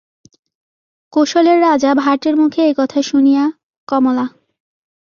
[1.13, 3.53] কোশলের রাজা ভাটের মুখে এই কথা শুনিয়া-
[3.87, 4.25] কমলা।